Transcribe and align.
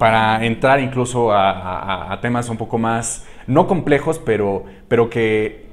para 0.00 0.46
entrar 0.46 0.80
incluso 0.80 1.30
a, 1.30 2.18
temas 2.22 2.48
un 2.48 2.56
poco 2.56 2.78
más, 2.78 3.26
no 3.46 3.66
complejos, 3.66 4.18
pero, 4.18 4.64
pero 4.88 5.10
que 5.10 5.66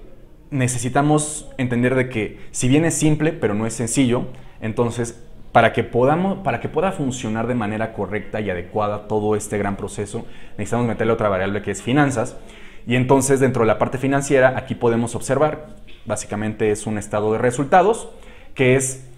necesitamos 0.51 1.49
entender 1.57 1.95
de 1.95 2.09
que 2.09 2.37
si 2.51 2.67
bien 2.67 2.83
es 2.83 2.93
simple, 2.93 3.31
pero 3.31 3.53
no 3.53 3.65
es 3.65 3.73
sencillo, 3.73 4.25
entonces 4.59 5.23
para 5.53 5.71
que, 5.71 5.85
podamos, 5.85 6.39
para 6.39 6.59
que 6.59 6.67
pueda 6.67 6.91
funcionar 6.91 7.47
de 7.47 7.55
manera 7.55 7.93
correcta 7.93 8.41
y 8.41 8.49
adecuada 8.49 9.07
todo 9.07 9.37
este 9.37 9.57
gran 9.57 9.77
proceso, 9.77 10.25
necesitamos 10.57 10.87
meterle 10.87 11.13
otra 11.13 11.29
variable 11.29 11.61
que 11.61 11.71
es 11.71 11.81
finanzas. 11.81 12.35
Y 12.85 12.97
entonces 12.97 13.39
dentro 13.39 13.61
de 13.61 13.67
la 13.67 13.79
parte 13.79 13.97
financiera, 13.97 14.55
aquí 14.57 14.75
podemos 14.75 15.15
observar, 15.15 15.67
básicamente 16.05 16.71
es 16.71 16.85
un 16.85 16.97
estado 16.97 17.31
de 17.31 17.37
resultados, 17.37 18.09
que 18.55 18.75
es, 18.75 19.09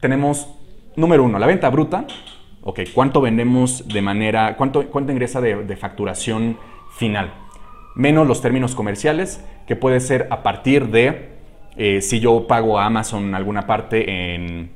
tenemos, 0.00 0.48
número 0.96 1.24
uno, 1.24 1.38
la 1.38 1.46
venta 1.46 1.68
bruta, 1.68 2.06
ok, 2.66 2.80
cuánto 2.92 3.20
vendemos 3.20 3.86
de 3.86 4.02
manera, 4.02 4.56
cuánto, 4.56 4.84
cuánto 4.88 5.12
ingresa 5.12 5.40
de, 5.40 5.76
facturación 5.76 6.58
final, 6.96 7.32
menos 7.94 8.26
los 8.26 8.42
términos 8.42 8.74
comerciales, 8.74 9.40
que 9.68 9.76
puede 9.76 10.00
ser 10.00 10.26
a 10.30 10.42
partir 10.42 10.88
de 10.88 11.36
eh, 11.76 12.02
si 12.02 12.18
yo 12.18 12.48
pago 12.48 12.80
a 12.80 12.86
Amazon 12.86 13.36
alguna 13.36 13.68
parte 13.68 14.34
en, 14.34 14.70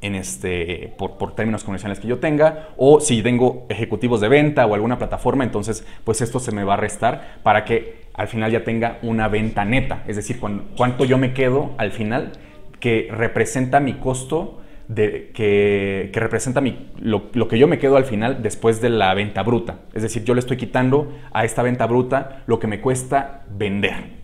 en 0.00 0.14
este, 0.14 0.94
por, 0.96 1.18
por, 1.18 1.34
términos 1.34 1.64
comerciales 1.64 2.00
que 2.00 2.08
yo 2.08 2.18
tenga, 2.18 2.70
o 2.78 2.98
si 2.98 3.22
tengo 3.22 3.66
ejecutivos 3.68 4.22
de 4.22 4.28
venta 4.28 4.64
o 4.64 4.72
alguna 4.74 4.96
plataforma, 4.96 5.44
entonces 5.44 5.86
pues 6.04 6.22
esto 6.22 6.40
se 6.40 6.50
me 6.52 6.64
va 6.64 6.74
a 6.74 6.78
restar 6.78 7.40
para 7.42 7.66
que 7.66 8.08
al 8.14 8.28
final 8.28 8.50
ya 8.50 8.64
tenga 8.64 9.00
una 9.02 9.28
venta 9.28 9.66
neta, 9.66 10.02
es 10.06 10.16
decir, 10.16 10.40
cuánto 10.78 11.04
yo 11.04 11.18
me 11.18 11.34
quedo 11.34 11.72
al 11.76 11.92
final 11.92 12.32
que 12.80 13.08
representa 13.10 13.80
mi 13.80 13.94
costo 13.94 14.62
de, 14.88 15.30
que, 15.34 16.10
representa 16.14 16.60
mi, 16.60 16.90
lo, 16.98 17.24
lo, 17.34 17.46
que 17.46 17.58
yo 17.58 17.68
me 17.68 17.78
quedo 17.78 17.96
al 17.96 18.04
final 18.04 18.42
después 18.42 18.80
de 18.80 18.88
la 18.88 19.12
venta 19.14 19.42
bruta. 19.42 19.80
Es 19.94 20.02
decir, 20.02 20.24
yo 20.24 20.34
le 20.34 20.40
estoy 20.40 20.56
quitando 20.56 21.12
a 21.32 21.44
esta 21.44 21.62
venta 21.62 21.86
bruta 21.86 22.42
lo 22.46 22.58
que 22.58 22.66
me 22.66 22.80
cuesta 22.80 23.44
vender. 23.50 24.18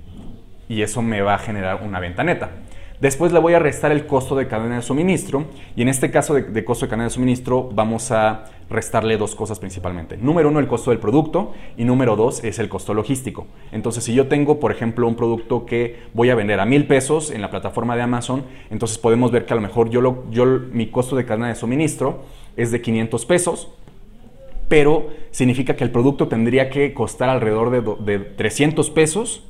Y 0.68 0.82
eso 0.82 1.02
me 1.02 1.20
va 1.20 1.34
a 1.34 1.38
generar 1.38 1.82
una 1.82 2.00
venta 2.00 2.24
neta. 2.24 2.50
Después 3.04 3.32
le 3.32 3.38
voy 3.38 3.52
a 3.52 3.58
restar 3.58 3.92
el 3.92 4.06
costo 4.06 4.34
de 4.34 4.48
cadena 4.48 4.76
de 4.76 4.80
suministro 4.80 5.44
y 5.76 5.82
en 5.82 5.90
este 5.90 6.10
caso 6.10 6.32
de, 6.32 6.64
costo 6.64 6.86
de 6.86 6.88
cadena 6.88 7.04
de 7.04 7.10
suministro 7.10 7.68
vamos 7.70 8.10
a 8.10 8.46
restarle 8.70 9.18
dos 9.18 9.34
cosas 9.34 9.58
principalmente. 9.58 10.16
Número 10.16 10.48
uno, 10.48 10.58
el 10.58 10.66
costo 10.66 10.88
del 10.88 11.00
producto 11.00 11.52
y 11.76 11.84
número 11.84 12.16
dos 12.16 12.42
es 12.42 12.58
el 12.58 12.70
costo 12.70 12.94
logístico. 12.94 13.46
Entonces, 13.72 14.04
si 14.04 14.14
yo 14.14 14.28
tengo, 14.28 14.58
por 14.58 14.72
ejemplo, 14.72 15.06
un 15.06 15.16
producto 15.16 15.66
que 15.66 15.98
voy 16.14 16.30
a 16.30 16.34
vender 16.34 16.60
a 16.60 16.64
mil 16.64 16.86
pesos 16.86 17.30
en 17.30 17.42
la 17.42 17.50
plataforma 17.50 17.94
de 17.94 18.00
Amazon, 18.00 18.44
entonces 18.70 18.96
podemos 18.96 19.30
ver 19.30 19.44
que 19.44 19.52
a 19.52 19.56
lo 19.56 19.60
mejor 19.60 19.90
yo, 19.90 20.00
lo, 20.00 20.24
yo 20.30 20.46
mi 20.46 20.86
costo 20.86 21.14
de 21.14 21.26
cadena 21.26 21.48
de 21.48 21.56
suministro 21.56 22.22
es 22.56 22.70
de 22.70 22.80
500 22.80 23.26
pesos, 23.26 23.68
pero 24.70 25.10
significa 25.30 25.76
que 25.76 25.84
el 25.84 25.90
producto 25.90 26.28
tendría 26.28 26.70
que 26.70 26.94
costar 26.94 27.28
alrededor 27.28 27.68
de, 27.68 28.18
de 28.18 28.24
300 28.24 28.88
pesos 28.88 29.44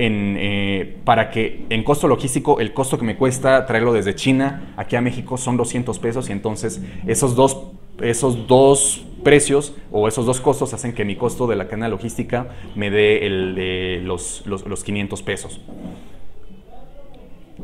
eh, 0.00 0.96
para 1.04 1.28
que 1.30 1.66
en 1.70 1.82
costo 1.82 2.06
logístico 2.06 2.60
el 2.60 2.72
costo 2.72 2.98
que 2.98 3.04
me 3.04 3.16
cuesta 3.16 3.66
traerlo 3.66 3.92
desde 3.92 4.14
China 4.14 4.72
aquí 4.76 4.94
a 4.94 5.00
México 5.00 5.36
son 5.36 5.56
200 5.56 5.98
pesos 5.98 6.28
y 6.28 6.32
entonces 6.32 6.80
esos 7.08 7.34
dos, 7.34 7.72
esos 8.00 8.46
dos 8.46 9.04
precios 9.24 9.74
o 9.90 10.06
esos 10.06 10.24
dos 10.24 10.40
costos 10.40 10.72
hacen 10.72 10.92
que 10.92 11.04
mi 11.04 11.16
costo 11.16 11.48
de 11.48 11.56
la 11.56 11.66
cadena 11.66 11.88
logística 11.88 12.46
me 12.76 12.90
dé 12.90 13.26
el, 13.26 14.06
los, 14.06 14.46
los, 14.46 14.64
los 14.66 14.84
500 14.84 15.22
pesos. 15.22 15.60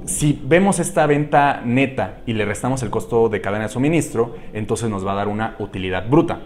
Si 0.04 0.38
vemos 0.44 0.80
esta 0.80 1.06
venta 1.06 1.62
neta 1.64 2.22
y 2.26 2.32
le 2.32 2.44
restamos 2.44 2.82
el 2.82 2.90
costo 2.90 3.28
de 3.28 3.40
cadena 3.40 3.66
de 3.66 3.70
suministro, 3.70 4.34
entonces 4.52 4.90
nos 4.90 5.06
va 5.06 5.12
a 5.12 5.14
dar 5.14 5.28
una 5.28 5.54
utilidad 5.60 6.08
bruta. 6.08 6.40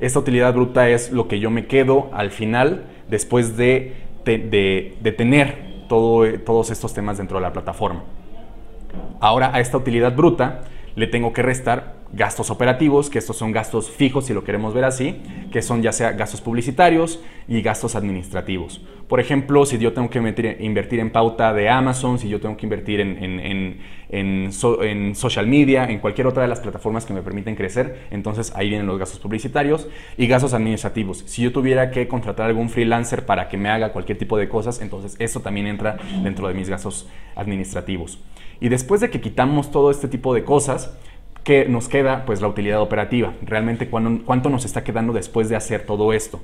Esta 0.00 0.18
utilidad 0.18 0.52
bruta 0.54 0.88
es 0.88 1.12
lo 1.12 1.28
que 1.28 1.38
yo 1.38 1.50
me 1.50 1.66
quedo 1.66 2.10
al 2.12 2.32
final 2.32 2.86
después 3.08 3.56
de 3.56 4.09
de, 4.38 5.14
tener 5.16 5.84
todo, 5.88 6.26
todos 6.40 6.70
estos 6.70 6.94
temas 6.94 7.18
dentro 7.18 7.38
de 7.38 7.42
la 7.42 7.52
plataforma. 7.52 8.04
Ahora 9.20 9.54
a 9.54 9.60
esta 9.60 9.76
utilidad 9.76 10.14
bruta 10.14 10.62
le 10.96 11.06
tengo 11.06 11.32
que 11.32 11.42
restar 11.42 11.99
gastos 12.12 12.50
operativos, 12.50 13.08
que 13.08 13.18
estos 13.18 13.36
son 13.36 13.52
gastos 13.52 13.90
fijos 13.90 14.26
si 14.26 14.34
lo 14.34 14.42
queremos 14.42 14.74
ver 14.74 14.84
así, 14.84 15.16
que 15.52 15.62
son 15.62 15.82
ya 15.82 15.92
sea 15.92 16.12
gastos 16.12 16.40
publicitarios 16.40 17.20
y 17.46 17.62
gastos 17.62 17.94
administrativos. 17.94 18.80
Por 19.08 19.18
ejemplo, 19.18 19.66
si 19.66 19.76
yo 19.78 19.92
tengo 19.92 20.08
que 20.08 20.18
invertir 20.60 21.00
en 21.00 21.10
pauta 21.10 21.52
de 21.52 21.68
Amazon, 21.68 22.18
si 22.18 22.28
yo 22.28 22.40
tengo 22.40 22.56
que 22.56 22.64
invertir 22.64 23.00
en, 23.00 23.80
en, 24.08 24.52
social 24.52 25.48
media, 25.48 25.84
en 25.86 25.98
cualquier 25.98 26.28
otra 26.28 26.42
de 26.42 26.48
las 26.48 26.60
plataformas 26.60 27.06
que 27.06 27.12
me 27.12 27.22
permiten 27.22 27.56
crecer, 27.56 28.06
entonces 28.12 28.52
ahí 28.54 28.68
vienen 28.68 28.86
los 28.86 29.00
gastos 29.00 29.18
publicitarios 29.18 29.88
y 30.16 30.28
gastos 30.28 30.54
administrativos. 30.54 31.24
Si 31.26 31.42
yo 31.42 31.52
tuviera 31.52 31.90
que 31.90 32.06
contratar 32.06 32.46
algún 32.46 32.70
freelancer 32.70 33.26
para 33.26 33.48
que 33.48 33.56
me 33.56 33.68
haga 33.68 33.92
cualquier 33.92 34.16
tipo 34.16 34.38
de 34.38 34.48
cosas, 34.48 34.80
entonces 34.80 35.16
eso 35.18 35.40
también 35.40 35.66
entra 35.66 35.96
dentro 36.22 36.46
de 36.46 36.54
mis 36.54 36.68
gastos 36.68 37.08
administrativos. 37.34 38.20
Y 38.60 38.68
después 38.68 39.00
de 39.00 39.10
que 39.10 39.20
quitamos 39.20 39.72
todo 39.72 39.90
este 39.90 40.06
tipo 40.06 40.34
de 40.34 40.44
cosas, 40.44 40.96
¿qué 41.44 41.66
nos 41.66 41.88
queda? 41.88 42.24
Pues 42.26 42.40
la 42.40 42.48
utilidad 42.48 42.80
operativa. 42.80 43.34
Realmente 43.42 43.88
cuánto 43.88 44.50
nos 44.50 44.64
está 44.64 44.84
quedando 44.84 45.12
después 45.12 45.48
de 45.48 45.56
hacer 45.56 45.86
todo 45.86 46.12
esto. 46.12 46.40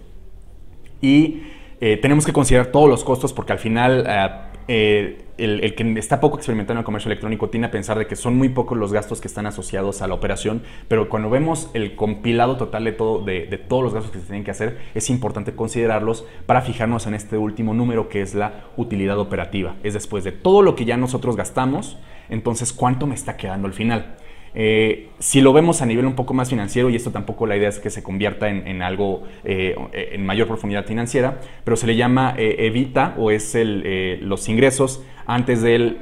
Y 1.00 1.42
eh, 1.80 1.98
tenemos 1.98 2.24
que 2.24 2.32
considerar 2.32 2.66
todos 2.66 2.88
los 2.88 3.04
costos 3.04 3.32
porque 3.32 3.52
al 3.52 3.58
final 3.58 4.06
eh, 4.08 4.28
eh, 4.68 5.18
el, 5.36 5.74
que 5.74 5.98
está 5.98 6.20
poco 6.20 6.38
experimentado 6.38 6.74
en 6.74 6.78
el 6.78 6.84
comercio 6.84 7.08
electrónico 7.08 7.50
tiene 7.50 7.66
a 7.66 7.70
pensar 7.70 7.98
de 7.98 8.06
que 8.06 8.16
son 8.16 8.36
muy 8.36 8.48
pocos 8.48 8.78
los 8.78 8.92
gastos 8.92 9.20
que 9.20 9.28
están 9.28 9.46
asociados 9.46 10.00
a 10.00 10.06
la 10.06 10.14
operación, 10.14 10.62
pero 10.88 11.10
cuando 11.10 11.28
vemos 11.28 11.70
el 11.74 11.94
compilado 11.94 12.56
total 12.56 12.84
de, 12.84 12.92
todo, 12.92 13.22
de, 13.22 13.46
de 13.46 13.58
todos 13.58 13.82
los 13.84 13.92
gastos 13.92 14.10
que 14.10 14.20
se 14.20 14.24
tienen 14.24 14.44
que 14.44 14.50
hacer, 14.50 14.78
es 14.94 15.10
importante 15.10 15.54
considerarlos 15.54 16.24
para 16.46 16.62
fijarnos 16.62 17.06
en 17.06 17.14
este 17.14 17.36
último 17.36 17.74
número 17.74 18.08
que 18.08 18.22
es 18.22 18.34
la 18.34 18.64
utilidad 18.78 19.18
operativa. 19.18 19.76
Es 19.82 19.92
después 19.92 20.24
de 20.24 20.32
todo 20.32 20.62
lo 20.62 20.74
que 20.74 20.86
ya 20.86 20.96
nosotros 20.96 21.36
gastamos, 21.36 21.98
entonces 22.30 22.72
cuánto 22.72 23.06
me 23.06 23.14
está 23.14 23.36
quedando 23.36 23.68
al 23.68 23.74
final. 23.74 24.16
Eh, 24.54 25.08
si 25.18 25.40
lo 25.40 25.52
vemos 25.52 25.82
a 25.82 25.86
nivel 25.86 26.06
un 26.06 26.14
poco 26.14 26.34
más 26.34 26.48
financiero, 26.48 26.88
y 26.90 26.96
esto 26.96 27.10
tampoco 27.10 27.46
la 27.46 27.56
idea 27.56 27.68
es 27.68 27.78
que 27.78 27.90
se 27.90 28.02
convierta 28.02 28.48
en, 28.48 28.82
algo 28.82 29.24
eh, 29.44 29.76
en 29.92 30.24
mayor 30.24 30.46
profundidad 30.46 30.86
financiera, 30.86 31.40
pero 31.64 31.76
se 31.76 31.86
le 31.86 31.96
llama 31.96 32.34
eh, 32.38 32.56
evita 32.60 33.14
o 33.18 33.30
es 33.30 33.54
el, 33.54 34.18
los 34.26 34.48
ingresos 34.48 35.02
antes, 35.26 35.60
del, 35.60 35.98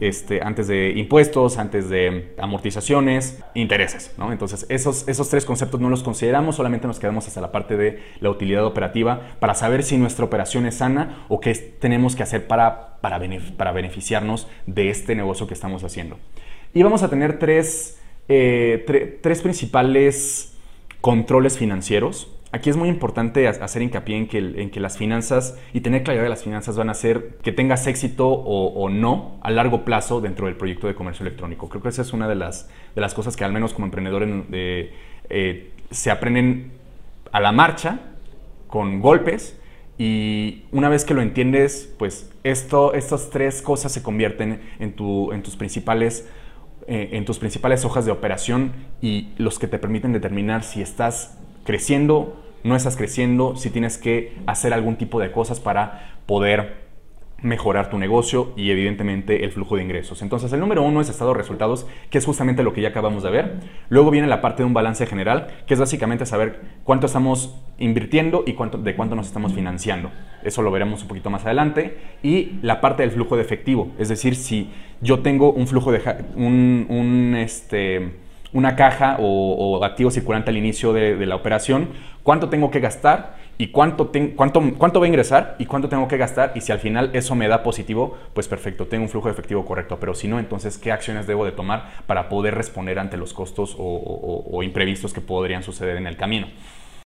este, 0.00 0.42
antes 0.42 0.68
de 0.68 0.90
impuestos, 0.90 1.58
antes 1.58 1.88
de 1.88 2.34
amortizaciones, 2.38 3.42
intereses. 3.54 4.14
¿no? 4.18 4.30
Entonces, 4.30 4.66
esos, 4.68 5.08
esos 5.08 5.28
tres 5.28 5.44
conceptos 5.44 5.80
no 5.80 5.88
los 5.88 6.02
consideramos, 6.02 6.56
solamente 6.56 6.86
nos 6.86 7.00
quedamos 7.00 7.26
hasta 7.26 7.40
la 7.40 7.50
parte 7.50 7.76
de 7.76 8.00
la 8.20 8.30
utilidad 8.30 8.64
operativa 8.64 9.20
para 9.40 9.54
saber 9.54 9.82
si 9.82 9.96
nuestra 9.96 10.24
operación 10.24 10.66
es 10.66 10.76
sana 10.76 11.24
o 11.28 11.40
qué 11.40 11.54
tenemos 11.54 12.14
que 12.14 12.22
hacer 12.22 12.46
para, 12.46 12.98
para 13.00 13.18
beneficiarnos 13.72 14.48
de 14.66 14.90
este 14.90 15.14
negocio 15.14 15.46
que 15.46 15.54
estamos 15.54 15.82
haciendo. 15.82 16.18
Y 16.74 16.82
vamos 16.82 17.02
a 17.02 17.10
tener 17.10 17.38
tres, 17.38 18.00
eh, 18.28 19.18
tres 19.22 19.42
principales 19.42 20.56
controles 21.00 21.58
financieros. 21.58 22.34
Aquí 22.50 22.70
es 22.70 22.76
muy 22.76 22.88
importante 22.88 23.46
hacer 23.46 23.82
hincapié 23.82 24.16
en 24.16 24.26
que, 24.26 24.38
en 24.38 24.70
que, 24.70 24.80
las 24.80 24.96
finanzas 24.96 25.58
y 25.74 25.80
tener 25.80 26.02
claridad 26.02 26.22
de 26.24 26.30
las 26.30 26.42
finanzas 26.42 26.76
van 26.78 26.88
a 26.88 26.92
hacer 26.92 27.36
que 27.42 27.52
tengas 27.52 27.86
éxito 27.86 28.26
o, 28.26 28.88
no 28.88 29.38
a 29.42 29.50
largo 29.50 29.84
plazo 29.84 30.22
dentro 30.22 30.46
del 30.46 30.56
proyecto 30.56 30.86
de 30.86 30.94
comercio 30.94 31.26
electrónico. 31.26 31.68
Creo 31.68 31.82
que 31.82 31.90
esa 31.90 32.00
es 32.00 32.14
una 32.14 32.26
de 32.26 32.36
las, 32.36 32.70
de 32.94 33.00
las 33.02 33.12
cosas 33.12 33.36
que 33.36 33.44
al 33.44 33.52
menos 33.52 33.74
como 33.74 33.84
emprendedor 33.84 34.26
eh, 34.50 35.70
se 35.90 36.10
aprenden 36.10 36.72
a 37.32 37.40
la 37.40 37.52
marcha, 37.52 38.00
con 38.66 39.00
golpes, 39.00 39.58
y 39.98 40.62
una 40.70 40.88
vez 40.88 41.04
que 41.04 41.12
lo 41.12 41.20
entiendes, 41.20 41.92
pues 41.98 42.30
esto, 42.44 42.94
estas 42.94 43.30
tres 43.30 43.60
cosas 43.60 43.92
se 43.92 44.02
convierten 44.02 44.60
en, 44.78 44.92
tu, 44.92 45.32
en 45.32 45.42
tus 45.42 45.56
principales 45.56 46.28
eh, 46.88 47.10
en 47.12 47.26
tus 47.26 47.38
principales 47.38 47.84
hojas 47.84 48.06
de 48.06 48.12
operación 48.12 48.72
y 49.02 49.28
los 49.36 49.58
que 49.58 49.68
te 49.68 49.78
permiten 49.78 50.14
determinar 50.14 50.62
si 50.62 50.80
estás 50.80 51.38
creciendo, 51.64 52.42
no 52.64 52.74
estás 52.76 52.96
creciendo, 52.96 53.56
si 53.56 53.68
tienes 53.68 53.98
que 53.98 54.38
hacer 54.46 54.72
algún 54.72 54.96
tipo 54.96 55.20
de 55.20 55.30
cosas 55.30 55.60
para 55.60 56.18
poder 56.24 56.88
mejorar 57.42 57.90
tu 57.90 57.98
negocio 57.98 58.52
y 58.56 58.70
evidentemente 58.70 59.44
el 59.44 59.52
flujo 59.52 59.76
de 59.76 59.82
ingresos. 59.82 60.22
Entonces 60.22 60.52
el 60.52 60.60
número 60.60 60.82
uno 60.82 61.02
es 61.02 61.08
estado 61.08 61.32
de 61.32 61.38
resultados, 61.38 61.86
que 62.08 62.16
es 62.16 62.24
justamente 62.24 62.62
lo 62.62 62.72
que 62.72 62.80
ya 62.80 62.88
acabamos 62.88 63.22
de 63.22 63.30
ver. 63.30 63.60
Luego 63.90 64.10
viene 64.10 64.26
la 64.26 64.40
parte 64.40 64.62
de 64.62 64.66
un 64.66 64.74
balance 64.74 65.06
general, 65.06 65.48
que 65.66 65.74
es 65.74 65.80
básicamente 65.80 66.26
saber 66.26 66.60
cuánto 66.84 67.06
estamos 67.06 67.60
invirtiendo 67.78 68.44
y 68.46 68.54
cuánto, 68.54 68.78
de 68.78 68.96
cuánto 68.96 69.14
nos 69.14 69.26
estamos 69.26 69.52
financiando. 69.52 70.10
Eso 70.42 70.62
lo 70.62 70.70
veremos 70.70 71.02
un 71.02 71.08
poquito 71.08 71.30
más 71.30 71.44
adelante. 71.44 71.98
Y 72.22 72.58
la 72.62 72.80
parte 72.80 73.02
del 73.02 73.12
flujo 73.12 73.36
de 73.36 73.42
efectivo, 73.42 73.92
es 73.98 74.08
decir, 74.08 74.34
si 74.34 74.70
yo 75.00 75.20
tengo 75.20 75.52
un 75.52 75.66
flujo 75.66 75.92
de... 75.92 76.00
un, 76.36 77.34
este, 77.38 78.12
una 78.52 78.76
caja 78.76 79.16
o, 79.20 79.82
activo 79.84 80.10
circulante 80.10 80.50
al 80.50 80.56
inicio 80.56 80.92
de, 80.92 81.26
la 81.26 81.36
operación, 81.36 81.88
cuánto 82.22 82.48
tengo 82.48 82.70
que 82.70 82.80
gastar 82.80 83.36
y 83.58 83.68
cuánto, 83.68 84.12
cuánto, 84.36 84.62
cuánto 84.78 85.00
va 85.00 85.06
a 85.06 85.08
ingresar 85.08 85.56
y 85.58 85.66
cuánto 85.66 85.88
tengo 85.88 86.08
que 86.08 86.16
gastar 86.16 86.52
y 86.54 86.60
si 86.60 86.72
al 86.72 86.78
final 86.78 87.10
eso 87.12 87.34
me 87.34 87.48
da 87.48 87.62
positivo, 87.62 88.16
pues 88.32 88.48
perfecto, 88.48 88.86
tengo 88.86 89.04
un 89.04 89.08
flujo 89.08 89.28
de 89.28 89.32
efectivo 89.32 89.64
correcto, 89.64 89.98
pero 90.00 90.14
si 90.14 90.28
no, 90.28 90.38
entonces 90.38 90.78
qué 90.78 90.92
acciones 90.92 91.26
debo 91.26 91.44
de 91.44 91.52
tomar 91.52 91.90
para 92.06 92.28
poder 92.28 92.54
responder 92.54 92.98
ante 92.98 93.16
los 93.16 93.34
costos 93.34 93.76
o, 93.78 94.62
imprevistos 94.62 95.12
que 95.12 95.20
podrían 95.20 95.62
suceder 95.62 95.96
en 95.96 96.06
el 96.06 96.16
camino. 96.16 96.48